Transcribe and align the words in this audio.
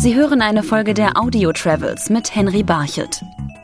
Sie 0.00 0.14
hören 0.14 0.40
eine 0.40 0.62
Folge 0.62 0.94
der 0.94 1.18
Audio 1.18 1.52
Travels 1.52 2.08
mit 2.08 2.34
Henry 2.34 2.62
Barchet. 2.62 3.22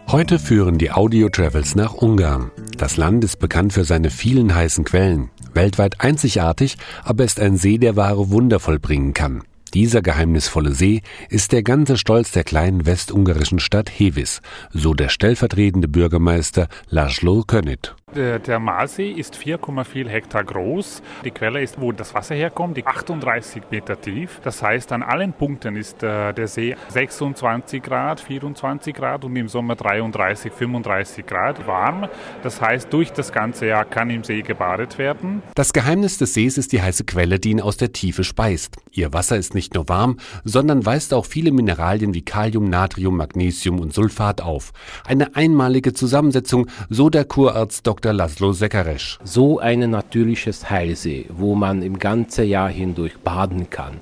Heute 0.09 0.39
führen 0.39 0.77
die 0.77 0.91
Audio 0.91 1.31
Travels 1.31 1.75
nach 1.75 1.95
Ungarn. 1.95 2.51
Das 2.77 2.99
Land 2.99 3.25
ist 3.25 3.39
bekannt 3.39 3.73
für 3.73 3.85
seine 3.85 4.11
vielen 4.11 4.55
heißen 4.55 4.85
Quellen. 4.85 5.31
Weltweit 5.55 6.03
einzigartig, 6.03 6.77
aber 7.05 7.25
ist 7.25 7.41
ein 7.41 7.57
See, 7.57 7.79
der 7.79 7.97
wahre 7.97 8.29
Wunder 8.29 8.61
vollbringen 8.61 9.15
kann. 9.15 9.45
Dieser 9.73 10.03
geheimnisvolle 10.03 10.73
See 10.73 11.01
ist 11.31 11.53
der 11.53 11.63
ganze 11.63 11.97
Stolz 11.97 12.33
der 12.33 12.45
kleinen 12.45 12.85
westungarischen 12.85 13.59
Stadt 13.59 13.89
Hevis, 13.89 14.43
so 14.75 14.93
der 14.93 15.09
stellvertretende 15.09 15.89
Bürgermeister 15.89 16.69
Laszlo 16.91 17.45
Könit. 17.47 17.97
Der, 18.17 18.39
der 18.39 18.59
Maasee 18.59 19.11
ist 19.11 19.37
4,4 19.37 20.09
Hektar 20.09 20.43
groß. 20.43 21.03
Die 21.27 21.31
Quelle 21.31 21.61
ist, 21.61 21.79
wo 21.79 21.93
das 21.93 22.15
Wasser 22.15 22.35
herkommt, 22.35 22.79
die 22.79 22.87
38 22.87 23.65
Meter 23.71 24.01
tief. 24.01 24.41
Das 24.43 24.63
heißt, 24.63 24.91
an 24.93 25.03
allen 25.03 25.35
Punkten 25.35 25.77
ist 25.77 26.03
äh, 26.03 26.33
der 26.33 26.49
See 26.49 26.75
26 26.89 27.83
Grad, 27.83 28.21
24 28.21 28.95
Grad 28.95 29.27
und 29.27 29.37
im 29.37 29.49
Sommer 29.49 29.77
33, 29.77 30.51
35 30.51 31.27
Grad 31.27 31.67
warm. 31.67 32.09
Das 32.43 32.63
heißt, 32.63 32.91
durch 32.91 33.13
das 33.13 33.33
ganze 33.33 33.67
Jahr 33.67 33.85
kann 33.85 34.09
im 34.09 34.25
See 34.25 34.41
gebadet 34.41 34.97
werden. 34.97 35.43
Das 35.55 35.75
Geheimnis 35.75 36.17
des 36.17 36.33
Sees 36.33 36.57
ist 36.57 36.73
die 36.73 36.81
heiße 36.81 37.05
Quelle, 37.05 37.39
die 37.39 37.51
ihn 37.51 37.61
aus 37.61 37.77
der 37.77 37.93
Tiefe 37.93 38.25
speist. 38.25 38.77
Ihr 38.93 39.13
Wasser 39.13 39.37
ist 39.37 39.55
nicht 39.55 39.75
nur 39.75 39.91
warm, 39.91 40.17
sondern 40.43 40.87
weist 40.87 41.13
auch 41.13 41.27
viele 41.27 41.53
Mineralien 41.53 42.15
wie 42.15 42.23
Kalium, 42.23 42.71
Natrium, 42.71 43.19
Magnesium 43.19 43.79
und 43.79 43.93
Sulfat 43.93 44.41
auf. 44.41 44.73
Eine 45.05 45.37
einmalige 45.37 45.93
Zusammensetzung, 45.93 46.69
so 46.89 47.11
der 47.11 47.27
Kurarzt 47.27 47.87
Dr. 47.87 48.06
Dr. 48.07 48.13
Laszlo 48.13 48.53
Sekaresch. 48.53 49.19
So 49.25 49.59
ein 49.59 49.91
natürliches 49.91 50.71
Heilsee, 50.71 51.27
wo 51.29 51.57
man 51.57 51.83
im 51.83 51.99
ganzen 51.99 52.47
Jahr 52.47 52.69
hindurch 52.69 53.19
baden 53.19 53.69
kann 53.69 54.01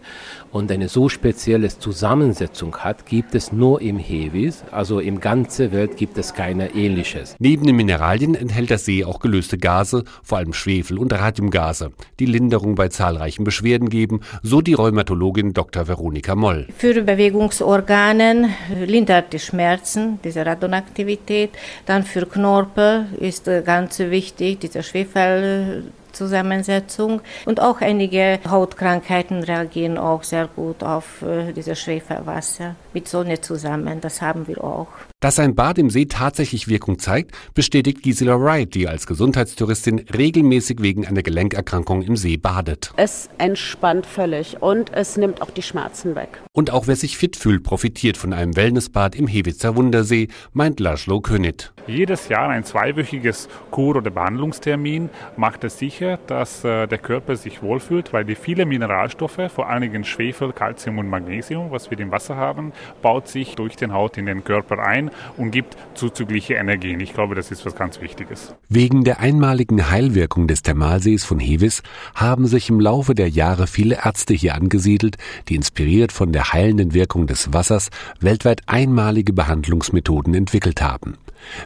und 0.55 0.73
eine 0.73 0.89
so 0.89 1.09
spezielle 1.09 1.69
Zusammensetzung 1.69 2.77
hat, 2.79 3.07
gibt 3.07 3.35
es 3.35 3.53
nur 3.53 3.83
im 3.83 3.99
Hevis, 3.99 4.65
also 4.71 5.01
im 5.01 5.21
ganzen 5.21 5.71
Welt 5.73 5.97
gibt 5.97 6.17
es 6.19 6.35
keine 6.35 6.75
ähnliches. 6.75 7.37
Neben 7.39 7.67
den 7.67 7.77
Mineralien 7.77 8.35
enthält 8.35 8.71
der 8.71 8.79
See 8.79 9.05
auch 9.05 9.21
gelöste 9.21 9.59
Gase, 9.59 10.05
vor 10.23 10.39
allem 10.39 10.53
Schwefel 10.53 10.99
und 10.99 11.13
Radiumgase, 11.13 11.93
die 12.19 12.27
Linderung 12.27 12.75
bei 12.75 12.89
zahlreichen 12.89 13.45
Beschwerden 13.45 13.91
geben, 13.91 14.21
so 14.43 14.61
die 14.61 14.75
Rheumatologin 14.75 15.53
Dr. 15.53 15.87
Veronika 15.87 16.35
Moll. 16.35 16.67
Für 16.77 17.03
Bewegungsorganen 17.03 18.49
lindert 18.87 19.33
die 19.33 19.39
Schmerzen, 19.39 20.19
diese 20.25 20.45
Radonaktivität, 20.47 21.51
dann 21.87 22.03
für 22.03 22.27
Knorpel 22.27 23.07
ist 23.21 23.45
ganz 23.65 23.85
ganz 23.85 23.99
wichtig, 23.99 24.61
diese 24.61 24.83
Schwefelzusammensetzung. 26.15 27.21
Und 27.45 27.61
auch 27.61 27.81
einige 27.81 28.39
Hautkrankheiten 28.49 29.43
reagieren 29.43 29.99
auch 29.99 30.23
sehr 30.23 30.47
gut 30.47 30.83
auf 30.83 31.23
äh, 31.23 31.53
dieses 31.53 31.79
Schwefelwasser 31.79 32.77
mit 32.93 33.09
Sonne 33.09 33.41
zusammen. 33.41 34.01
Das 34.01 34.23
haben 34.23 34.47
wir 34.47 34.63
auch. 34.63 34.89
Dass 35.21 35.39
ein 35.39 35.55
Bad 35.55 35.79
im 35.79 35.91
See 35.91 36.05
tatsächlich 36.05 36.69
Wirkung 36.69 36.99
zeigt, 36.99 37.33
bestätigt 37.55 38.03
Gisela 38.03 38.39
Wright, 38.39 38.75
die 38.75 38.89
als 38.89 39.07
Gesundheitstouristin 39.07 40.05
regelmäßig 40.15 40.83
wegen 40.83 41.07
einer 41.07 41.23
Gelenkerkrankung 41.23 42.03
im 42.03 42.17
See 42.17 42.37
badet. 42.37 42.93
Es 42.97 43.31
entspannt 43.39 44.07
völlig 44.07 44.61
und 44.61 44.93
es 44.93 45.17
nimmt 45.17 45.41
auch 45.41 45.51
die 45.51 45.63
Schmerzen 45.63 46.15
weg. 46.15 46.43
Und 46.53 46.73
auch 46.73 46.87
wer 46.87 46.97
sich 46.97 47.17
fit 47.17 47.37
fühlt, 47.37 47.65
profitiert 47.65 48.19
von 48.19 48.33
einem 48.33 48.55
Wellnessbad 48.55 49.15
im 49.15 49.27
Hewitzer 49.27 49.77
Wundersee, 49.77 50.29
meint 50.53 50.79
Laszlo 50.79 51.21
Könit. 51.21 51.73
Jedes 51.87 52.29
Jahr 52.29 52.49
ein 52.49 52.65
zweiwöchiges 52.65 53.49
Kur- 53.71 53.97
oder 53.97 54.11
Behandlungstermin 54.11 55.11
macht 55.37 55.65
es 55.65 55.79
sicher, 55.79 56.19
dass 56.27 56.65
äh, 56.65 56.87
der 56.87 56.99
Körper 56.99 57.37
sich 57.37 57.63
wohlfühlt, 57.63 58.13
weil 58.15 58.25
die 58.25 58.37
vielen 58.37 58.69
Mineralstoffe, 58.69 59.41
vor 59.55 59.69
allen 59.69 59.83
Dingen 59.83 60.05
Schwefel, 60.05 60.53
Calcium 60.53 60.99
und 60.99 61.11
Magnesium, 61.11 61.71
was 61.71 61.91
wir 61.91 62.01
im 62.01 62.11
Wasser 62.11 62.37
haben, 62.37 62.73
baut 63.03 63.29
sich 63.29 63.55
durch 63.55 63.77
den 63.77 63.93
Haut 63.93 64.17
in 64.17 64.25
den 64.25 64.45
Körper 64.45 64.79
ein 64.79 65.11
und 65.37 65.51
gibt 65.51 65.77
zuzügliche 65.93 66.55
Energien. 66.55 67.01
Ich 67.01 67.13
glaube, 67.13 67.35
das 67.35 67.51
ist 67.51 67.67
was 67.67 67.77
ganz 67.77 68.01
Wichtiges. 68.01 68.55
Wegen 68.71 69.05
der 69.05 69.21
einmaligen 69.21 69.91
Heilwirkung 69.91 70.47
des 70.47 70.63
Thermalsees 70.63 71.25
von 71.25 71.39
Hevis 71.39 71.83
haben 72.15 72.47
sich 72.47 72.71
im 72.71 72.81
Laufe 72.81 73.15
der 73.15 73.29
Jahre 73.29 73.67
viele 73.67 73.97
Ärzte 74.05 74.33
hier 74.33 74.55
angesiedelt, 74.55 75.19
die 75.49 75.55
inspiriert 75.55 76.13
von 76.13 76.33
der 76.33 76.53
heilenden 76.53 76.95
Wirkung 76.95 77.27
des 77.27 77.53
Wassers 77.53 77.91
weltweit 78.21 78.63
einmalige 78.67 79.35
Behandlungsmethoden 79.35 80.35
entwickelt 80.35 80.81
haben. 80.81 81.19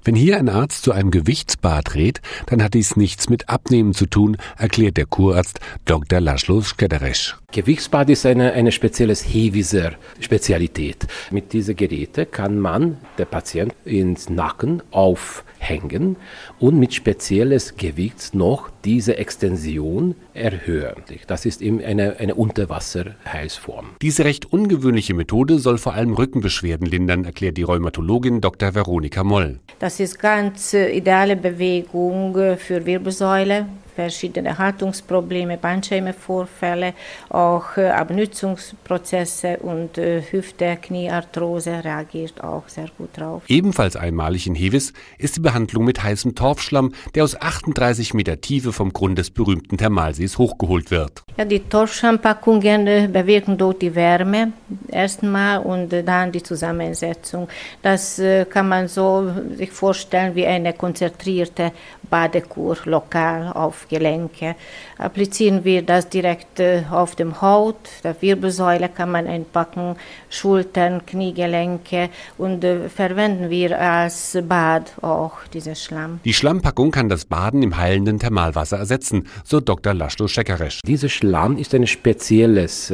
Wenn 0.04 0.14
hier 0.14 0.38
ein 0.38 0.48
Arzt 0.48 0.84
zu 0.84 0.92
einem 0.92 1.10
Gewichtsbad 1.10 1.94
rät, 1.94 2.20
dann 2.46 2.62
hat 2.62 2.74
dies 2.74 2.96
nichts 2.96 3.28
mit 3.28 3.48
Abnehmen 3.48 3.94
zu 3.94 4.06
tun, 4.06 4.36
erklärt 4.56 4.96
der 4.96 5.06
Kurarzt 5.06 5.60
Dr. 5.84 6.20
Laszlo 6.20 6.60
Skederesch. 6.60 7.36
Gewichtsbad 7.50 8.10
ist 8.10 8.26
eine, 8.26 8.52
eine 8.52 8.72
spezielles 8.72 9.22
Hewiser 9.22 9.92
Spezialität. 10.20 11.06
Mit 11.30 11.54
diesen 11.54 11.76
Geräten 11.76 12.30
kann 12.30 12.58
man 12.58 12.98
der 13.16 13.24
Patient 13.24 13.74
ins 13.86 14.28
Nacken 14.28 14.82
aufhängen 14.90 16.16
und 16.58 16.78
mit 16.78 16.92
spezielles 16.92 17.76
Gewicht 17.76 18.34
noch 18.34 18.68
diese 18.84 19.16
Extension 19.16 20.14
erhöhen. 20.34 20.96
Das 21.26 21.46
ist 21.46 21.62
eben 21.62 21.82
eine, 21.82 22.16
eine 22.18 22.34
Unterwasserheilsform. 22.34 23.86
Diese 24.02 24.24
recht 24.24 24.52
ungewöhnliche 24.52 25.14
Methode 25.14 25.58
soll 25.58 25.78
vor 25.78 25.94
allem 25.94 26.12
Rückenbeschwerden 26.12 26.86
lindern, 26.86 27.24
erklärt 27.24 27.56
die 27.56 27.62
Rheumatologin 27.62 28.42
Dr. 28.42 28.74
Veronika 28.74 29.24
Moll. 29.24 29.60
Das 29.78 30.00
ist 30.00 30.18
ganz 30.18 30.74
äh, 30.74 30.90
ideale 30.90 31.36
Bewegung 31.36 32.36
äh, 32.36 32.56
für 32.56 32.84
Wirbelsäule, 32.84 33.66
verschiedene 33.98 34.56
Haltungsprobleme, 34.56 35.58
Bandscheibenvorfälle, 35.58 36.94
auch 37.30 37.76
äh, 37.76 37.88
Abnützungsprozesse 37.88 39.56
und 39.56 39.98
äh, 39.98 40.22
Hüfte, 40.30 40.78
Kniearthrose 40.80 41.82
reagiert 41.82 42.44
auch 42.44 42.68
sehr 42.68 42.88
gut 42.96 43.08
drauf. 43.18 43.42
Ebenfalls 43.48 43.96
einmalig 43.96 44.46
in 44.46 44.54
Hevis 44.54 44.92
ist 45.18 45.34
die 45.34 45.40
Behandlung 45.40 45.84
mit 45.84 46.00
heißem 46.00 46.36
Torfschlamm, 46.36 46.92
der 47.16 47.24
aus 47.24 47.40
38 47.40 48.14
Meter 48.14 48.40
Tiefe 48.40 48.72
vom 48.72 48.92
Grund 48.92 49.18
des 49.18 49.30
berühmten 49.30 49.76
Thermalsees 49.78 50.38
hochgeholt 50.38 50.92
wird. 50.92 51.24
Ja, 51.36 51.44
die 51.44 51.58
Torfschlammpackungen 51.58 52.86
äh, 52.86 53.08
bewirken 53.12 53.58
dort 53.58 53.82
die 53.82 53.96
Wärme 53.96 54.52
erstmal 54.92 55.58
und 55.58 55.88
dann 55.90 56.30
die 56.30 56.42
Zusammensetzung. 56.42 57.48
Das 57.82 58.22
kann 58.50 58.68
man 58.68 58.86
so 58.86 59.32
sich 59.56 59.70
vorstellen 59.72 60.36
wie 60.36 60.46
eine 60.46 60.72
konzentrierte 60.72 61.72
Badekur 62.10 62.76
lokal 62.84 63.52
auf 63.52 63.86
Gelenke. 63.88 64.56
Applizieren 64.98 65.64
wir 65.64 65.82
das 65.82 66.08
direkt 66.08 66.60
äh, 66.60 66.82
auf 66.90 67.14
dem 67.14 67.40
Haut, 67.40 67.76
der 68.04 68.20
Wirbelsäule 68.20 68.88
kann 68.88 69.10
man 69.10 69.26
einpacken, 69.26 69.96
Schultern, 70.30 71.04
Kniegelenke 71.06 72.10
und 72.36 72.64
äh, 72.64 72.88
verwenden 72.88 73.50
wir 73.50 73.80
als 73.80 74.38
Bad 74.42 74.92
auch 75.02 75.38
dieses 75.52 75.82
Schlamm. 75.82 76.20
Die 76.24 76.34
Schlammpackung 76.34 76.90
kann 76.90 77.08
das 77.08 77.24
Baden 77.24 77.62
im 77.62 77.76
heilenden 77.76 78.18
Thermalwasser 78.18 78.78
ersetzen, 78.78 79.26
so 79.44 79.60
Dr. 79.60 79.94
Laszlo 79.94 80.28
Schekaresch. 80.28 80.80
Dieser 80.84 81.08
Schlamm 81.08 81.56
ist 81.56 81.74
ein 81.74 81.86
spezielles 81.86 82.92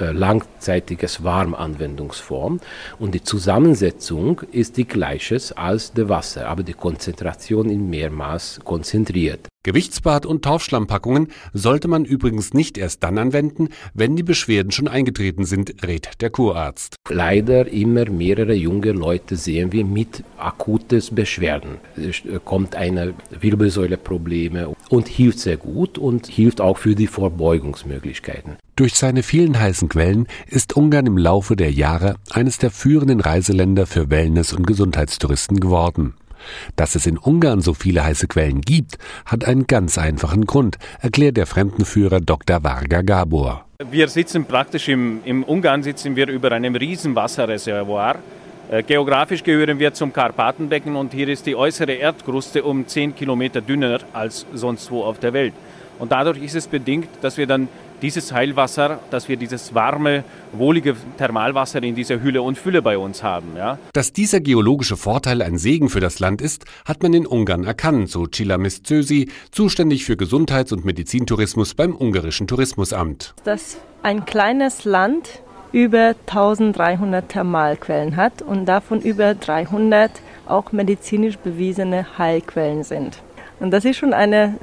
äh, 0.00 0.12
langzeitiges 0.12 1.24
Warmanwendungsform 1.24 2.60
und 2.98 3.14
die 3.14 3.22
Zusammensetzung 3.22 4.42
ist 4.52 4.76
die 4.76 4.86
gleiche 4.86 5.38
als 5.56 5.92
das 5.92 6.08
Wasser, 6.08 6.48
aber 6.48 6.62
die 6.62 6.74
Konzentration 6.74 7.70
in 7.70 7.90
Mehrmaß 7.90 8.60
konzentriert. 8.64 9.47
Gewichtsbad 9.64 10.24
und 10.24 10.42
Torfschlammpackungen 10.42 11.28
sollte 11.52 11.88
man 11.88 12.04
übrigens 12.04 12.54
nicht 12.54 12.78
erst 12.78 13.02
dann 13.02 13.18
anwenden, 13.18 13.68
wenn 13.92 14.14
die 14.14 14.22
Beschwerden 14.22 14.70
schon 14.70 14.86
eingetreten 14.86 15.44
sind, 15.44 15.84
rät 15.84 16.10
der 16.20 16.30
Kurarzt. 16.30 16.94
Leider 17.10 17.66
immer 17.66 18.08
mehrere 18.08 18.54
junge 18.54 18.92
Leute 18.92 19.36
sehen 19.36 19.72
wir 19.72 19.84
mit 19.84 20.22
akutes 20.36 21.10
Beschwerden. 21.10 21.78
Es 21.96 22.22
kommt 22.44 22.76
eine 22.76 23.14
Wirbelsäuleprobleme 23.38 24.76
und 24.90 25.08
hilft 25.08 25.40
sehr 25.40 25.56
gut 25.56 25.98
und 25.98 26.28
hilft 26.28 26.60
auch 26.60 26.78
für 26.78 26.94
die 26.94 27.08
Vorbeugungsmöglichkeiten. 27.08 28.56
Durch 28.76 28.94
seine 28.94 29.24
vielen 29.24 29.58
heißen 29.58 29.88
Quellen 29.88 30.28
ist 30.46 30.76
Ungarn 30.76 31.06
im 31.06 31.18
Laufe 31.18 31.56
der 31.56 31.72
Jahre 31.72 32.14
eines 32.30 32.58
der 32.58 32.70
führenden 32.70 33.20
Reiseländer 33.20 33.86
für 33.86 34.08
Wellness- 34.08 34.52
und 34.52 34.68
Gesundheitstouristen 34.68 35.58
geworden. 35.58 36.14
Dass 36.76 36.94
es 36.94 37.06
in 37.06 37.18
Ungarn 37.18 37.60
so 37.60 37.74
viele 37.74 38.04
heiße 38.04 38.28
Quellen 38.28 38.60
gibt, 38.60 38.98
hat 39.26 39.44
einen 39.44 39.66
ganz 39.66 39.98
einfachen 39.98 40.46
Grund, 40.46 40.78
erklärt 41.00 41.36
der 41.36 41.46
Fremdenführer 41.46 42.20
Dr. 42.20 42.62
Varga 42.62 43.02
Gabor. 43.02 43.64
Wir 43.90 44.08
sitzen 44.08 44.44
praktisch 44.44 44.88
im, 44.88 45.20
im 45.24 45.44
Ungarn 45.44 45.82
sitzen 45.82 46.16
wir 46.16 46.28
über 46.28 46.50
einem 46.52 46.74
riesen 46.74 47.14
Wasserreservoir. 47.14 48.16
Äh, 48.70 48.82
geografisch 48.82 49.42
gehören 49.44 49.78
wir 49.78 49.94
zum 49.94 50.12
Karpatenbecken 50.12 50.96
und 50.96 51.12
hier 51.12 51.28
ist 51.28 51.46
die 51.46 51.56
äußere 51.56 51.92
Erdkruste 51.92 52.64
um 52.64 52.86
10 52.86 53.14
Kilometer 53.14 53.60
dünner 53.60 54.00
als 54.12 54.46
sonst 54.52 54.90
wo 54.90 55.04
auf 55.04 55.18
der 55.20 55.32
Welt. 55.32 55.54
Und 55.98 56.12
dadurch 56.12 56.42
ist 56.42 56.54
es 56.54 56.66
bedingt, 56.66 57.08
dass 57.22 57.36
wir 57.36 57.46
dann 57.46 57.68
dieses 58.02 58.32
Heilwasser, 58.32 59.00
dass 59.10 59.28
wir 59.28 59.36
dieses 59.36 59.74
warme, 59.74 60.24
wohlige 60.52 60.96
Thermalwasser 61.16 61.82
in 61.82 61.94
dieser 61.94 62.22
Hülle 62.22 62.42
und 62.42 62.58
Fülle 62.58 62.82
bei 62.82 62.98
uns 62.98 63.22
haben. 63.22 63.56
Ja. 63.56 63.78
Dass 63.92 64.12
dieser 64.12 64.40
geologische 64.40 64.96
Vorteil 64.96 65.42
ein 65.42 65.58
Segen 65.58 65.88
für 65.88 66.00
das 66.00 66.18
Land 66.18 66.42
ist, 66.42 66.64
hat 66.84 67.02
man 67.02 67.12
in 67.14 67.26
Ungarn 67.26 67.64
erkannt, 67.64 68.10
so 68.10 68.26
Cilamis 68.26 68.82
Zösi, 68.82 69.30
zuständig 69.50 70.04
für 70.04 70.16
Gesundheits- 70.16 70.72
und 70.72 70.84
Medizintourismus 70.84 71.74
beim 71.74 71.94
ungarischen 71.94 72.46
Tourismusamt. 72.46 73.34
Das 73.44 73.62
ist 73.62 73.78
ein 74.02 74.24
kleines 74.24 74.84
Land 74.84 75.42
über 75.72 76.14
1300 76.26 77.28
Thermalquellen 77.28 78.16
hat 78.16 78.42
und 78.42 78.66
davon 78.66 79.00
über 79.00 79.34
300 79.34 80.10
auch 80.46 80.72
medizinisch 80.72 81.36
bewiesene 81.36 82.18
Heilquellen 82.18 82.84
sind. 82.84 83.22
Und 83.60 83.72
das 83.72 83.84
ist 83.84 83.96
schon 83.96 84.12
eine 84.12 84.54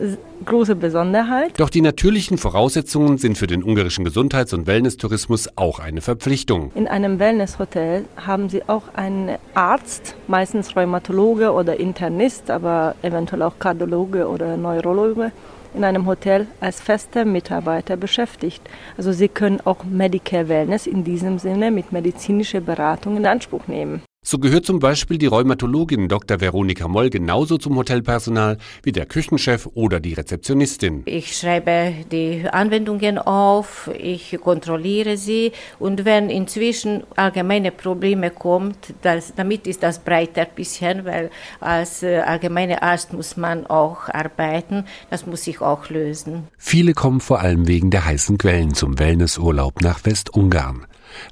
große 0.46 0.76
Besonderheit. 0.76 1.60
Doch 1.60 1.70
die 1.70 1.82
natürlichen 1.82 2.38
Voraussetzungen 2.38 3.18
sind 3.18 3.38
für 3.38 3.48
den 3.48 3.64
ungarischen 3.64 4.06
Gesundheits- 4.06 4.54
und 4.54 4.68
Wellness-Tourismus 4.68 5.50
auch 5.58 5.80
eine 5.80 6.02
Verpflichtung. 6.02 6.72
In 6.76 6.88
einem 6.88 7.20
Wellnesshotel 7.20 8.06
haben 8.18 8.50
Sie 8.50 8.68
auch 8.68 8.94
einen 8.94 9.38
Arzt, 9.54 10.16
meistens 10.28 10.76
Rheumatologe 10.76 11.52
oder 11.52 11.80
Internist, 11.80 12.50
aber 12.50 12.96
eventuell 13.02 13.42
auch 13.42 13.60
Kardiologe 13.60 14.28
oder 14.28 14.56
Neurologe 14.56 15.32
in 15.74 15.84
einem 15.84 16.06
Hotel 16.06 16.48
als 16.62 16.80
fester 16.80 17.26
Mitarbeiter 17.26 17.98
beschäftigt. 17.98 18.62
Also 18.98 19.12
Sie 19.12 19.28
können 19.28 19.60
auch 19.66 19.84
Medicare 19.84 20.48
Wellness 20.48 20.88
in 20.88 21.04
diesem 21.04 21.38
Sinne 21.38 21.70
mit 21.70 21.92
medizinischer 21.92 22.62
Beratung 22.62 23.18
in 23.18 23.26
Anspruch 23.26 23.68
nehmen. 23.68 24.02
So 24.28 24.40
gehört 24.40 24.66
zum 24.66 24.80
Beispiel 24.80 25.20
die 25.20 25.28
Rheumatologin 25.28 26.08
Dr. 26.08 26.42
Veronika 26.42 26.88
Moll 26.88 27.12
genauso 27.12 27.60
zum 27.60 27.76
Hotelpersonal 27.76 28.58
wie 28.82 28.92
der 28.92 29.06
Küchenchef 29.06 29.70
oder 29.76 30.00
die 30.00 30.14
Rezeptionistin. 30.14 31.04
Ich 31.06 31.38
schreibe 31.38 31.94
die 32.12 32.44
Anwendungen 32.52 33.20
auf, 33.20 33.88
ich 33.96 34.36
kontrolliere 34.42 35.18
sie 35.18 35.52
und 35.78 36.06
wenn 36.06 36.32
inzwischen 36.32 37.04
allgemeine 37.16 37.70
Probleme 37.72 38.32
kommt, 38.32 38.96
das, 39.04 39.32
damit 39.36 39.68
ist 39.68 39.84
das 39.84 40.00
breiter 40.00 40.42
ein 40.42 40.56
bisschen, 40.56 41.06
weil 41.06 41.30
als 41.60 42.02
äh, 42.02 42.18
allgemeiner 42.18 42.82
Arzt 42.82 43.14
muss 43.14 43.38
man 43.38 43.68
auch 43.68 44.10
arbeiten, 44.10 44.86
das 45.12 45.28
muss 45.28 45.46
ich 45.46 45.62
auch 45.62 45.92
lösen. 45.92 46.48
Viele 46.58 46.96
kommen 46.96 47.20
vor 47.20 47.42
allem 47.42 47.68
wegen 47.68 47.92
der 47.92 48.06
heißen 48.06 48.40
Quellen 48.40 48.74
zum 48.74 48.98
Wellnessurlaub 48.98 49.82
nach 49.82 50.04
Westungarn. 50.04 50.88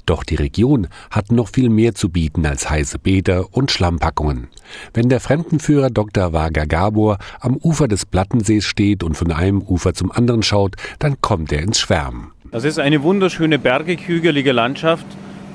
Doch 0.05 0.23
die 0.23 0.35
Region 0.35 0.87
hat 1.11 1.31
noch 1.31 1.49
viel 1.49 1.69
mehr 1.69 1.95
zu 1.95 2.09
bieten 2.09 2.45
als 2.45 2.69
heiße 2.69 2.99
Bäder 2.99 3.47
und 3.51 3.71
Schlammpackungen. 3.71 4.47
Wenn 4.93 5.09
der 5.09 5.19
Fremdenführer 5.19 5.89
Dr. 5.89 6.33
Vaga 6.33 6.65
Gabor 6.65 7.17
am 7.39 7.57
Ufer 7.57 7.87
des 7.87 8.05
Plattensees 8.05 8.65
steht 8.65 9.03
und 9.03 9.15
von 9.15 9.31
einem 9.31 9.61
Ufer 9.61 9.93
zum 9.93 10.11
anderen 10.11 10.43
schaut, 10.43 10.75
dann 10.99 11.21
kommt 11.21 11.51
er 11.51 11.61
ins 11.61 11.79
Schwärmen. 11.79 12.31
Das 12.51 12.63
ist 12.63 12.79
eine 12.79 13.01
wunderschöne 13.03 13.59
bergig 13.59 14.07
hügelige 14.07 14.51
Landschaft 14.51 15.05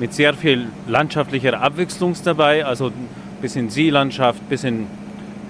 mit 0.01 0.13
sehr 0.13 0.35
viel 0.35 0.67
landschaftlicher 0.87 1.61
Abwechslung 1.61 2.15
dabei, 2.25 2.65
also 2.65 2.87
ein 2.87 3.09
bisschen 3.41 3.71
Seelandschaft, 3.71 4.49
bisschen 4.49 4.87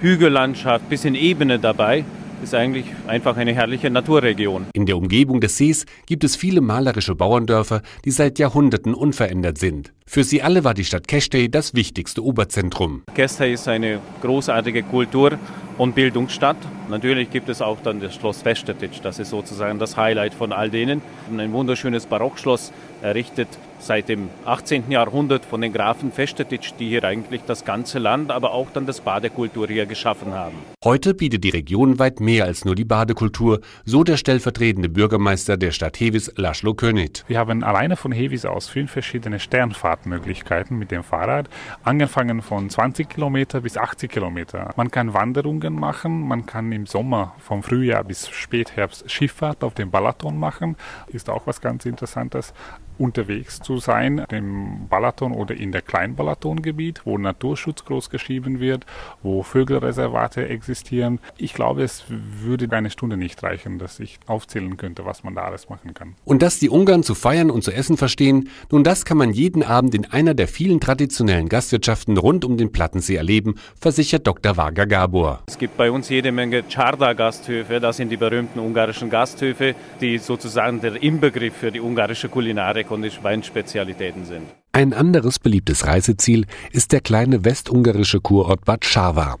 Hügellandschaft, 0.01 0.89
bisschen 0.89 1.15
Ebene 1.15 1.59
dabei 1.59 2.05
ist 2.43 2.55
eigentlich 2.55 2.85
einfach 3.07 3.37
eine 3.37 3.53
herrliche 3.53 3.89
Naturregion. 3.89 4.67
In 4.73 4.85
der 4.85 4.97
Umgebung 4.97 5.41
des 5.41 5.57
Sees 5.57 5.85
gibt 6.05 6.23
es 6.23 6.35
viele 6.35 6.61
malerische 6.61 7.15
Bauerndörfer, 7.15 7.81
die 8.05 8.11
seit 8.11 8.39
Jahrhunderten 8.39 8.93
unverändert 8.93 9.57
sind. 9.57 9.93
Für 10.05 10.23
sie 10.23 10.41
alle 10.41 10.63
war 10.63 10.73
die 10.73 10.85
Stadt 10.85 11.07
Kestey 11.07 11.49
das 11.49 11.73
wichtigste 11.73 12.23
Oberzentrum. 12.23 13.03
Kestey 13.13 13.53
ist 13.53 13.67
eine 13.67 13.99
großartige 14.21 14.83
Kultur- 14.83 15.37
und 15.77 15.95
Bildungsstadt. 15.95 16.57
Natürlich 16.89 17.29
gibt 17.29 17.49
es 17.49 17.61
auch 17.61 17.79
dann 17.81 17.99
das 17.99 18.15
Schloss 18.15 18.41
Vestetitsch, 18.41 18.99
das 19.03 19.19
ist 19.19 19.29
sozusagen 19.29 19.79
das 19.79 19.97
Highlight 19.97 20.33
von 20.33 20.51
all 20.51 20.69
denen. 20.69 21.01
Ein 21.35 21.53
wunderschönes 21.53 22.05
Barockschloss 22.05 22.71
errichtet 23.01 23.47
seit 23.79 24.09
dem 24.09 24.29
18. 24.45 24.91
Jahrhundert 24.91 25.45
von 25.45 25.61
den 25.61 25.73
Grafen 25.73 26.11
Vestetitsch, 26.11 26.73
die 26.79 26.89
hier 26.89 27.03
eigentlich 27.03 27.41
das 27.45 27.65
ganze 27.65 27.99
Land, 27.99 28.31
aber 28.31 28.53
auch 28.53 28.67
dann 28.71 28.85
das 28.85 29.01
Badekultur 29.01 29.67
hier 29.67 29.85
geschaffen 29.85 30.33
haben. 30.33 30.55
Heute 30.83 31.13
bietet 31.13 31.43
die 31.43 31.49
Region 31.49 31.99
weit 31.99 32.19
mehr 32.19 32.45
als 32.45 32.65
nur 32.65 32.75
die 32.75 32.85
Badekultur, 32.85 33.61
so 33.85 34.03
der 34.03 34.17
stellvertretende 34.17 34.89
Bürgermeister 34.89 35.57
der 35.57 35.71
Stadt 35.71 35.99
Hevis, 35.99 36.31
Laszlo 36.35 36.73
König. 36.73 37.23
Wir 37.27 37.39
haben 37.39 37.63
alleine 37.63 37.95
von 37.95 38.11
Hevis 38.11 38.45
aus 38.45 38.69
fünf 38.69 38.91
verschiedene 38.91 39.39
Sternfahrtmöglichkeiten 39.39 40.77
mit 40.77 40.91
dem 40.91 41.03
Fahrrad, 41.03 41.49
angefangen 41.83 42.41
von 42.41 42.69
20 42.69 43.09
Kilometer 43.09 43.61
bis 43.61 43.77
80 43.77 44.11
Kilometer. 44.11 44.71
Man 44.75 44.91
kann 44.91 45.13
Wanderungen 45.13 45.73
machen, 45.73 46.27
man 46.27 46.45
kann 46.45 46.71
im 46.71 46.85
Sommer 46.85 47.35
vom 47.39 47.63
Frühjahr 47.63 48.03
bis 48.03 48.29
Spätherbst 48.29 49.09
Schifffahrt 49.09 49.63
auf 49.63 49.73
dem 49.73 49.91
Balaton 49.91 50.37
machen, 50.37 50.75
ist 51.07 51.29
auch 51.29 51.47
was 51.47 51.61
ganz 51.61 51.85
Interessantes 51.85 52.53
unterwegs 52.99 53.59
zu 53.59 53.77
sein, 53.77 54.25
im 54.31 54.87
Balaton 54.89 55.31
oder 55.31 55.55
in 55.55 55.71
der 55.71 55.81
Kleinbalatongebiet, 55.81 57.01
wo 57.05 57.17
Naturschutz 57.17 57.85
groß 57.85 58.09
geschrieben 58.09 58.59
wird, 58.59 58.85
wo 59.23 59.43
Vögelreservate 59.43 60.47
existieren. 60.47 61.19
Ich 61.37 61.53
glaube, 61.53 61.83
es 61.83 62.03
würde 62.09 62.67
eine 62.75 62.89
Stunde 62.89 63.17
nicht 63.17 63.41
reichen, 63.41 63.79
dass 63.79 63.99
ich 63.99 64.19
aufzählen 64.27 64.77
könnte, 64.77 65.05
was 65.05 65.23
man 65.23 65.35
da 65.35 65.43
alles 65.43 65.69
machen 65.69 65.93
kann. 65.93 66.15
Und 66.25 66.41
dass 66.41 66.59
die 66.59 66.69
Ungarn 66.69 67.03
zu 67.03 67.15
feiern 67.15 67.49
und 67.49 67.63
zu 67.63 67.71
essen 67.71 67.97
verstehen, 67.97 68.49
nun 68.71 68.83
das 68.83 69.05
kann 69.05 69.17
man 69.17 69.31
jeden 69.31 69.63
Abend 69.63 69.95
in 69.95 70.05
einer 70.05 70.33
der 70.33 70.47
vielen 70.47 70.79
traditionellen 70.79 71.49
Gastwirtschaften 71.49 72.17
rund 72.17 72.45
um 72.45 72.57
den 72.57 72.71
Plattensee 72.71 73.15
erleben, 73.15 73.55
versichert 73.79 74.27
Dr. 74.27 74.57
Vaga 74.57 74.85
Gabor. 74.85 75.43
Es 75.47 75.57
gibt 75.57 75.77
bei 75.77 75.89
uns 75.89 76.09
jede 76.09 76.31
Menge 76.31 76.63
Czarda-Gasthöfe, 76.63 77.79
das 77.79 77.97
sind 77.97 78.09
die 78.09 78.17
berühmten 78.17 78.59
ungarischen 78.59 79.09
Gasthöfe, 79.09 79.75
die 80.01 80.17
sozusagen 80.17 80.81
der 80.81 81.01
Inbegriff 81.01 81.55
für 81.55 81.71
die 81.71 81.79
ungarische 81.81 82.29
Kulinarik 82.29 82.88
die 82.97 83.11
Weinspezialitäten 83.21 84.25
sind. 84.25 84.43
Ein 84.71 84.93
anderes 84.93 85.39
beliebtes 85.39 85.87
Reiseziel 85.87 86.45
ist 86.71 86.91
der 86.91 87.01
kleine 87.01 87.43
westungarische 87.43 88.21
Kurort 88.21 88.65
Bad 88.65 88.85
Scharwa. 88.85 89.37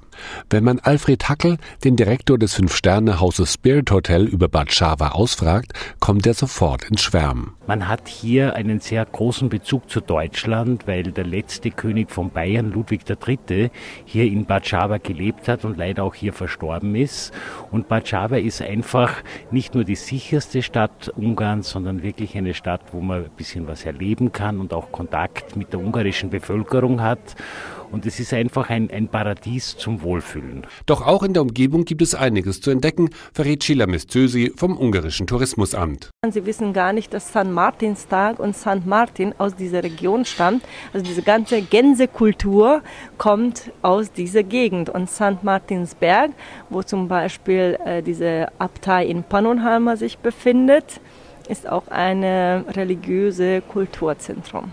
Wenn 0.49 0.63
man 0.63 0.79
Alfred 0.79 1.29
Hackel, 1.29 1.57
den 1.83 1.95
Direktor 1.95 2.37
des 2.37 2.55
Fünf-Sterne-Hauses 2.55 3.53
Spirit 3.53 3.91
Hotel 3.91 4.25
über 4.25 4.47
Bad 4.47 4.73
Scharwa 4.73 5.09
ausfragt, 5.09 5.73
kommt 5.99 6.25
er 6.25 6.33
sofort 6.33 6.83
ins 6.89 7.01
Schwärmen. 7.01 7.53
Man 7.67 7.87
hat 7.87 8.07
hier 8.07 8.55
einen 8.55 8.79
sehr 8.79 9.05
großen 9.05 9.49
Bezug 9.49 9.89
zu 9.89 10.01
Deutschland, 10.01 10.87
weil 10.87 11.03
der 11.11 11.25
letzte 11.25 11.71
König 11.71 12.11
von 12.11 12.31
Bayern, 12.31 12.71
Ludwig 12.71 13.01
III., 13.07 13.69
hier 14.05 14.25
in 14.25 14.45
Bad 14.45 14.67
Scharwa 14.67 14.97
gelebt 14.97 15.47
hat 15.47 15.65
und 15.65 15.77
leider 15.77 16.03
auch 16.03 16.15
hier 16.15 16.33
verstorben 16.33 16.95
ist. 16.95 17.31
Und 17.71 17.87
Bad 17.87 18.07
Scharwa 18.07 18.37
ist 18.37 18.61
einfach 18.61 19.13
nicht 19.51 19.75
nur 19.75 19.83
die 19.83 19.95
sicherste 19.95 20.63
Stadt 20.63 21.09
Ungarns, 21.15 21.69
sondern 21.69 22.03
wirklich 22.03 22.35
eine 22.37 22.53
Stadt, 22.53 22.81
wo 22.91 23.01
man 23.01 23.25
ein 23.25 23.31
bisschen 23.37 23.67
was 23.67 23.85
erleben 23.85 24.31
kann 24.31 24.59
und 24.59 24.73
auch 24.73 24.91
Kontakt 24.91 25.55
mit 25.55 25.73
der 25.73 25.79
ungarischen 25.79 26.29
Bevölkerung 26.29 27.01
hat. 27.01 27.35
Und 27.91 28.05
es 28.05 28.19
ist 28.19 28.33
einfach 28.33 28.69
ein, 28.69 28.91
ein 28.91 29.07
Paradies 29.07 29.75
zum 29.75 30.01
Wohlfühlen. 30.03 30.67
Doch 30.85 31.05
auch 31.05 31.23
in 31.23 31.33
der 31.33 31.41
Umgebung 31.41 31.85
gibt 31.85 32.01
es 32.01 32.13
einiges 32.13 32.61
zu 32.61 32.69
entdecken, 32.69 33.09
verrät 33.33 33.63
Sheila 33.63 33.87
Mestösi 33.87 34.53
vom 34.55 34.77
ungarischen 34.77 35.25
Tourismusamt. 35.25 36.09
Sie 36.29 36.45
wissen 36.45 36.73
gar 36.73 36.93
nicht, 36.93 37.13
dass 37.13 37.29
St. 37.29 37.45
Martinstag 37.45 38.39
und 38.39 38.55
St. 38.55 38.85
Martin 38.85 39.33
aus 39.37 39.55
dieser 39.55 39.83
Region 39.83 40.25
stammt. 40.25 40.63
Also 40.93 41.05
diese 41.05 41.23
ganze 41.23 41.61
Gänsekultur 41.61 42.81
kommt 43.17 43.71
aus 43.81 44.11
dieser 44.11 44.43
Gegend. 44.43 44.89
Und 44.89 45.09
St. 45.09 45.43
Martinsberg, 45.43 46.31
wo 46.69 46.83
zum 46.83 47.07
Beispiel 47.07 47.77
äh, 47.85 48.03
diese 48.03 48.47
Abtei 48.59 49.05
in 49.05 49.23
Pannonhalma 49.23 49.95
sich 49.95 50.19
befindet, 50.19 51.01
ist 51.47 51.67
auch 51.67 51.87
ein 51.87 52.23
religiöse 52.23 53.61
Kulturzentrum. 53.61 54.71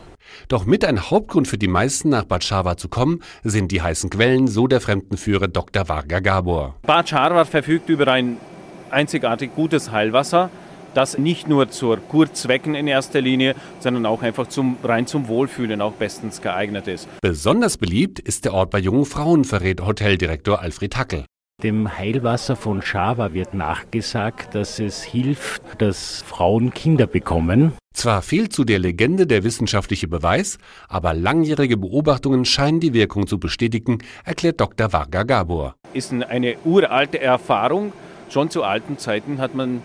Doch 0.49 0.65
mit 0.65 0.85
ein 0.85 1.11
Hauptgrund 1.11 1.49
für 1.49 1.59
die 1.59 1.69
meisten 1.69 2.09
nach 2.09 2.25
Bad 2.25 2.45
Scharwa 2.45 2.77
zu 2.77 2.89
kommen, 2.89 3.23
sind 3.43 3.73
die 3.73 3.83
heißen 3.83 4.11
Quellen, 4.11 4.49
so 4.49 4.67
der 4.67 4.81
Fremdenführer 4.81 5.49
Dr. 5.49 5.89
Varga 5.89 6.21
Gabor. 6.21 6.77
Bad 6.83 7.09
Scharwa 7.09 7.45
verfügt 7.45 7.89
über 7.89 8.09
ein 8.09 8.39
einzigartig 8.91 9.55
gutes 9.55 9.91
Heilwasser, 9.91 10.51
das 10.95 11.19
nicht 11.19 11.49
nur 11.49 11.69
zur 11.71 11.99
Kurzwecken 11.99 12.75
in 12.75 12.87
erster 12.87 13.21
Linie, 13.21 13.55
sondern 13.81 14.07
auch 14.07 14.23
einfach 14.23 14.47
zum, 14.47 14.79
rein 14.83 15.07
zum 15.07 15.29
Wohlfühlen 15.29 15.83
auch 15.83 15.93
bestens 15.93 16.41
geeignet 16.41 16.89
ist. 16.89 17.07
Besonders 17.21 17.77
beliebt 17.77 18.19
ist 18.19 18.45
der 18.45 18.55
Ort 18.55 18.71
bei 18.71 18.79
jungen 18.79 19.05
Frauen, 19.05 19.45
verrät 19.45 19.83
Hoteldirektor 19.83 20.61
Alfred 20.61 20.97
Hackel. 20.97 21.25
Dem 21.63 21.97
Heilwasser 21.97 22.55
von 22.55 22.83
Schava 22.83 23.33
wird 23.33 23.55
nachgesagt, 23.55 24.55
dass 24.55 24.79
es 24.79 25.03
hilft, 25.03 25.63
dass 25.79 26.21
Frauen 26.21 26.75
Kinder 26.75 27.07
bekommen. 27.07 27.73
Zwar 27.95 28.21
fehlt 28.21 28.53
zu 28.53 28.65
der 28.65 28.79
Legende 28.79 29.27
der 29.27 29.43
wissenschaftliche 29.43 30.07
Beweis, 30.07 30.59
aber 30.87 31.15
langjährige 31.15 31.79
Beobachtungen 31.79 32.45
scheinen 32.45 32.81
die 32.81 32.93
Wirkung 32.93 33.27
zu 33.27 33.41
bestätigen, 33.41 34.01
erklärt 34.27 34.61
Dr. 34.61 34.93
Varga 34.93 35.23
Gabor. 35.23 35.77
Ist 35.95 36.13
eine 36.13 36.57
uralte 36.67 37.23
Erfahrung. 37.23 37.95
Schon 38.29 38.51
zu 38.51 38.63
alten 38.63 38.99
Zeiten 38.99 39.39
hat 39.39 39.55
man 39.55 39.81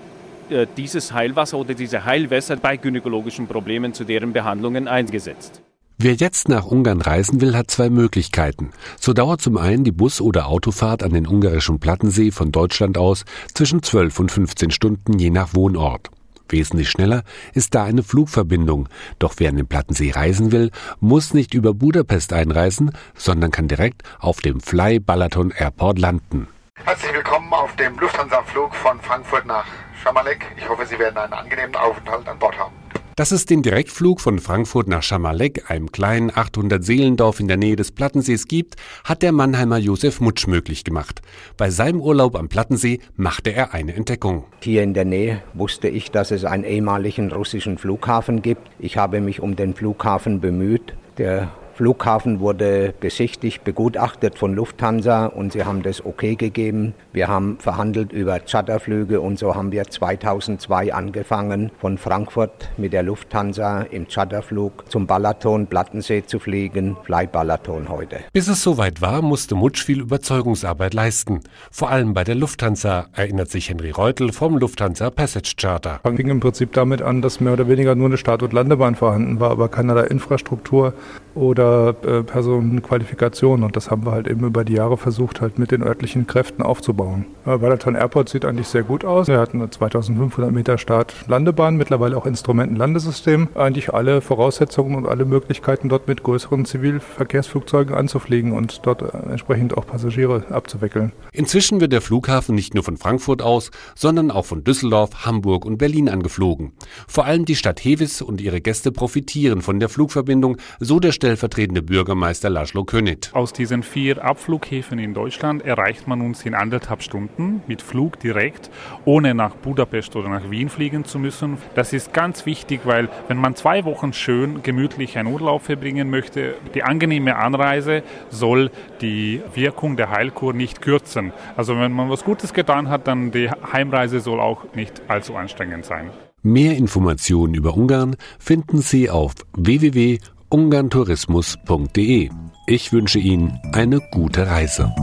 äh, 0.50 0.68
dieses 0.76 1.14
Heilwasser 1.14 1.58
oder 1.58 1.74
diese 1.74 2.04
Heilwässer 2.04 2.58
bei 2.58 2.76
gynäkologischen 2.76 3.48
Problemen 3.48 3.94
zu 3.94 4.04
deren 4.04 4.34
Behandlungen 4.34 4.90
eingesetzt. 4.90 5.62
Wer 6.04 6.16
jetzt 6.16 6.50
nach 6.50 6.66
Ungarn 6.66 7.00
reisen 7.00 7.42
will, 7.42 7.56
hat 7.56 7.70
zwei 7.70 7.92
Möglichkeiten. 7.92 8.72
So 9.00 9.14
dauert 9.14 9.40
zum 9.40 9.56
einen 9.56 9.84
die 9.84 9.92
Bus- 9.92 10.20
oder 10.20 10.48
Autofahrt 10.48 11.04
an 11.04 11.14
den 11.14 11.28
ungarischen 11.28 11.80
Plattensee 11.80 12.32
von 12.32 12.52
Deutschland 12.52 12.98
aus 12.98 13.24
zwischen 13.54 13.84
12 13.84 14.20
und 14.20 14.32
15 14.32 14.72
Stunden 14.72 15.20
je 15.20 15.30
nach 15.30 15.54
Wohnort. 15.54 16.10
Wesentlich 16.50 16.90
schneller 16.90 17.22
ist 17.54 17.76
da 17.76 17.84
eine 17.84 18.02
Flugverbindung. 18.02 18.90
Doch 19.20 19.36
wer 19.38 19.50
an 19.50 19.58
den 19.58 19.68
Plattensee 19.68 20.10
reisen 20.10 20.52
will, 20.52 20.72
muss 21.00 21.36
nicht 21.36 21.54
über 21.54 21.76
Budapest 21.76 22.34
einreisen, 22.34 22.98
sondern 23.14 23.52
kann 23.52 23.68
direkt 23.68 24.02
auf 24.20 24.42
dem 24.42 24.60
Fly 24.60 25.00
Balaton 25.00 25.52
Airport 25.52 26.00
landen. 26.00 26.48
Herzlich 26.84 27.14
willkommen 27.14 27.54
auf 27.54 27.76
dem 27.76 27.96
Lufthansa-Flug 28.00 28.74
von 28.74 29.00
Frankfurt 29.02 29.46
nach 29.46 29.68
Schamalek. 30.02 30.48
Ich 30.58 30.68
hoffe, 30.68 30.84
Sie 30.88 30.98
werden 30.98 31.18
einen 31.18 31.34
angenehmen 31.34 31.76
Aufenthalt 31.76 32.28
an 32.28 32.40
Bord 32.40 32.58
haben. 32.58 32.81
Dass 33.22 33.30
es 33.30 33.46
den 33.46 33.62
Direktflug 33.62 34.20
von 34.20 34.40
Frankfurt 34.40 34.88
nach 34.88 35.04
Schamalek, 35.04 35.70
einem 35.70 35.92
kleinen 35.92 36.32
800 36.36 36.84
Seelendorf 36.84 37.40
in 37.40 37.48
der 37.48 37.56
Nähe 37.56 37.76
des 37.76 37.92
Plattensees 37.92 38.48
gibt, 38.48 38.78
hat 39.04 39.22
der 39.22 39.32
Mannheimer 39.32 39.78
Josef 39.78 40.22
Mutsch 40.22 40.48
möglich 40.48 40.84
gemacht. 40.84 41.22
Bei 41.56 41.70
seinem 41.70 42.02
Urlaub 42.02 42.36
am 42.36 42.50
Plattensee 42.50 43.00
machte 43.16 43.54
er 43.54 43.76
eine 43.76 43.94
Entdeckung. 43.94 44.46
Hier 44.64 44.82
in 44.82 44.96
der 44.96 45.06
Nähe 45.06 45.44
wusste 45.54 45.88
ich, 45.88 46.10
dass 46.10 46.32
es 46.32 46.46
einen 46.46 46.64
ehemaligen 46.64 47.32
russischen 47.32 47.78
Flughafen 47.78 48.42
gibt. 48.42 48.68
Ich 48.80 48.98
habe 48.98 49.22
mich 49.22 49.40
um 49.40 49.56
den 49.56 49.76
Flughafen 49.76 50.42
bemüht. 50.42 50.96
Der 51.20 51.52
Flughafen 51.74 52.40
wurde 52.40 52.94
besichtigt, 53.00 53.64
begutachtet 53.64 54.38
von 54.38 54.54
Lufthansa 54.54 55.26
und 55.28 55.54
sie 55.54 55.64
haben 55.64 55.84
das 55.84 56.06
okay 56.06 56.36
gegeben. 56.36 56.94
Wir 57.14 57.28
haben 57.28 57.58
verhandelt 57.60 58.12
über 58.12 58.40
Charterflüge 58.40 59.22
und 59.22 59.40
so 59.40 59.56
haben 59.56 59.72
wir 59.72 59.86
2002 59.86 60.94
angefangen, 60.94 61.72
von 61.80 61.98
Frankfurt 61.98 62.70
mit 62.78 62.94
der 62.94 63.04
Lufthansa 63.04 63.82
im 63.84 64.08
Charterflug 64.08 64.90
zum 64.90 65.08
Balaton 65.08 65.68
Plattensee 65.68 66.26
zu 66.26 66.40
fliegen. 66.40 66.98
Fly 67.04 67.28
Balaton 67.28 67.90
heute. 67.90 68.18
Bis 68.34 68.48
es 68.48 68.62
soweit 68.62 69.02
war, 69.02 69.22
musste 69.22 69.56
Mutsch 69.56 69.84
viel 69.84 70.02
Überzeugungsarbeit 70.02 70.94
leisten. 70.94 71.42
Vor 71.72 71.90
allem 71.90 72.14
bei 72.14 72.24
der 72.24 72.36
Lufthansa, 72.36 73.08
erinnert 73.14 73.50
sich 73.50 73.70
Henry 73.70 73.92
Reutel 73.92 74.32
vom 74.34 74.58
Lufthansa 74.58 75.10
Passage 75.10 75.54
Charter. 75.58 76.00
Es 76.04 76.16
fing 76.16 76.28
im 76.28 76.40
Prinzip 76.40 76.74
damit 76.74 77.02
an, 77.02 77.22
dass 77.22 77.40
mehr 77.40 77.54
oder 77.54 77.68
weniger 77.68 77.96
nur 77.96 78.08
eine 78.08 78.18
Start- 78.18 78.44
und 78.44 78.54
Landebahn 78.54 78.96
vorhanden 78.96 79.40
war, 79.40 79.52
aber 79.52 79.70
keinerlei 79.70 80.04
Infrastruktur 80.04 80.94
oder 81.36 81.61
äh, 81.62 82.24
Personenqualifikation. 82.24 83.64
Und 83.64 83.76
das 83.76 83.92
haben 83.92 84.06
wir 84.06 84.12
halt 84.12 84.28
eben 84.28 84.46
über 84.46 84.64
die 84.64 84.74
Jahre 84.74 84.98
versucht, 84.98 85.42
halt 85.42 85.60
mit 85.60 85.72
den 85.72 85.84
örtlichen 85.84 86.28
Kräften 86.28 86.62
aufzubauen. 86.64 87.26
Balaton 87.46 87.96
Airport 87.96 88.30
sieht 88.30 88.46
eigentlich 88.46 88.68
sehr 88.68 88.84
gut 88.84 89.04
aus. 89.04 89.28
Er 89.28 89.40
hat 89.40 89.54
eine 89.54 89.70
2500 89.70 90.52
Meter 90.52 90.78
Start-Landebahn, 90.78 91.76
mittlerweile 91.76 92.18
auch 92.18 92.26
Instrumentenlandesystem. 92.26 93.50
Eigentlich 93.56 93.94
alle 93.94 94.22
Voraussetzungen 94.22 94.96
und 94.96 95.08
alle 95.08 95.26
Möglichkeiten, 95.26 95.90
dort 95.90 96.08
mit 96.08 96.24
größeren 96.24 96.66
Zivilverkehrsflugzeugen 96.66 97.96
anzufliegen 97.96 98.54
und 98.54 98.82
dort 98.86 99.02
äh, 99.02 99.18
entsprechend 99.30 99.78
auch 99.78 99.86
Passagiere 99.86 100.46
abzuwickeln. 100.50 101.12
Inzwischen 101.32 101.82
wird 101.82 101.94
der 101.94 102.02
Flughafen 102.02 102.56
nicht 102.56 102.74
nur 102.74 102.84
von 102.84 102.98
Frankfurt 102.98 103.42
aus, 103.42 103.72
sondern 103.96 104.32
auch 104.32 104.46
von 104.46 104.64
Düsseldorf, 104.64 105.26
Hamburg 105.26 105.66
und 105.66 105.78
Berlin 105.78 106.10
angeflogen. 106.10 106.74
Vor 107.08 107.26
allem 107.26 107.46
die 107.46 107.56
Stadt 107.56 107.84
Hevis 107.84 108.22
und 108.22 108.42
ihre 108.42 108.62
Gäste 108.62 108.92
profitieren 108.92 109.62
von 109.62 109.80
der 109.80 109.90
Flugverbindung, 109.90 110.58
so 110.80 111.00
der 111.00 111.12
stellvertretende 111.52 111.82
Bürgermeister 111.82 112.50
Laszlo 112.50 112.86
Könit. 112.86 113.30
Aus 113.34 113.52
diesen 113.52 113.84
vier 113.84 114.24
Abflughäfen 114.24 115.00
in 115.00 115.14
Deutschland 115.14 115.64
erreicht 115.66 116.08
man 116.08 116.22
uns 116.22 116.46
in 116.46 116.54
anderthalb 116.54 117.04
Stunden 117.04 117.62
mit 117.68 117.82
Flug 117.82 118.20
direkt, 118.20 118.70
ohne 119.06 119.34
nach 119.34 119.56
Budapest 119.56 120.16
oder 120.16 120.30
nach 120.30 120.50
Wien 120.50 120.70
fliegen 120.70 121.04
zu 121.04 121.20
müssen. 121.20 121.58
Das 121.76 121.94
ist 121.94 122.14
ganz 122.14 122.46
wichtig, 122.46 122.82
weil 122.86 123.10
wenn 123.28 123.38
man 123.38 123.56
zwei 123.56 123.84
Wochen 123.84 124.14
schön 124.14 124.64
gemütlich 124.64 125.18
einen 125.18 125.34
Urlaub 125.34 125.64
verbringen 125.64 126.10
möchte, 126.10 126.56
die 126.74 126.84
angenehme 126.84 127.36
Anreise 127.36 128.04
soll 128.30 128.72
die 129.02 129.42
Wirkung 129.54 129.98
der 129.98 130.10
Heilkur 130.10 130.54
nicht 130.54 130.82
kürzen. 130.82 131.34
Also 131.58 131.78
wenn 131.78 131.92
man 131.92 132.10
was 132.10 132.24
Gutes 132.24 132.54
getan 132.54 132.88
hat, 132.90 133.08
dann 133.08 133.32
die 133.32 133.50
Heimreise 133.50 134.22
soll 134.22 134.40
auch 134.40 134.74
nicht 134.74 135.02
allzu 135.10 135.36
anstrengend 135.36 135.86
sein. 135.86 136.12
Mehr 136.44 136.76
Informationen 136.76 137.54
über 137.54 137.76
Ungarn 137.76 138.16
finden 138.40 138.82
Sie 138.82 139.10
auf 139.10 139.34
www 139.54 140.18
ungarntourismus.de. 140.52 142.30
Ich 142.68 142.94
wünsche 142.94 143.20
Ihnen 143.20 143.60
eine 143.74 144.00
gute 144.12 144.48
Reise. 144.48 144.94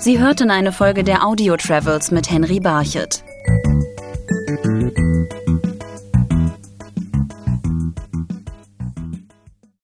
Sie 0.00 0.18
hörten 0.18 0.50
eine 0.50 0.72
Folge 0.72 1.04
der 1.04 1.24
Audio 1.24 1.56
Travels 1.56 2.10
mit 2.10 2.30
Henry 2.30 2.60
Barchet. 2.60 3.24